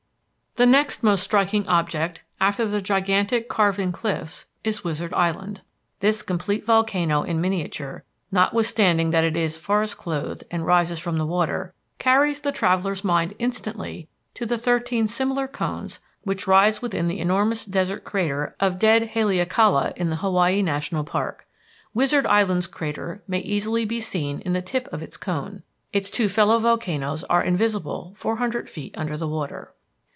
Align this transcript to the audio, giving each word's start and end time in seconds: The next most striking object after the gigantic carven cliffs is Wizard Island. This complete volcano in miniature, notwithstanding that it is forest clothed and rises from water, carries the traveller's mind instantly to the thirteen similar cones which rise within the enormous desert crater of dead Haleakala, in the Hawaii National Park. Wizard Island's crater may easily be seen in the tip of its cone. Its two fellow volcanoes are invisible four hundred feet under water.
The 0.55 0.65
next 0.65 1.01
most 1.01 1.23
striking 1.23 1.65
object 1.69 2.23
after 2.41 2.67
the 2.67 2.81
gigantic 2.81 3.47
carven 3.47 3.93
cliffs 3.93 4.47
is 4.65 4.83
Wizard 4.83 5.13
Island. 5.13 5.61
This 6.01 6.21
complete 6.21 6.65
volcano 6.65 7.23
in 7.23 7.39
miniature, 7.39 8.03
notwithstanding 8.33 9.11
that 9.11 9.23
it 9.23 9.37
is 9.37 9.55
forest 9.55 9.97
clothed 9.97 10.43
and 10.51 10.65
rises 10.65 10.99
from 10.99 11.25
water, 11.25 11.73
carries 11.99 12.41
the 12.41 12.51
traveller's 12.51 13.01
mind 13.01 13.33
instantly 13.39 14.09
to 14.33 14.45
the 14.45 14.57
thirteen 14.57 15.07
similar 15.07 15.47
cones 15.47 15.99
which 16.25 16.47
rise 16.47 16.81
within 16.81 17.07
the 17.07 17.21
enormous 17.21 17.63
desert 17.65 18.03
crater 18.03 18.53
of 18.59 18.77
dead 18.77 19.11
Haleakala, 19.13 19.93
in 19.95 20.09
the 20.09 20.17
Hawaii 20.17 20.61
National 20.61 21.05
Park. 21.05 21.47
Wizard 21.93 22.25
Island's 22.25 22.67
crater 22.67 23.23
may 23.25 23.39
easily 23.39 23.85
be 23.85 24.01
seen 24.01 24.41
in 24.41 24.51
the 24.51 24.61
tip 24.61 24.91
of 24.91 25.01
its 25.01 25.15
cone. 25.15 25.63
Its 25.93 26.09
two 26.11 26.27
fellow 26.27 26.59
volcanoes 26.59 27.23
are 27.29 27.41
invisible 27.41 28.13
four 28.17 28.35
hundred 28.35 28.69
feet 28.69 28.93
under 28.97 29.15
water. 29.25 29.71